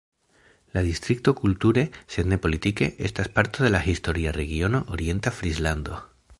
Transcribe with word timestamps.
La 0.77 0.81
distrikto 0.87 1.33
kulture, 1.41 1.83
sed 2.15 2.31
ne 2.31 2.39
politike, 2.47 2.89
estas 3.11 3.31
parto 3.37 3.67
de 3.67 3.73
la 3.77 3.85
historia 3.91 4.35
regiono 4.41 4.85
Orienta 4.97 5.39
Frislando. 5.43 6.05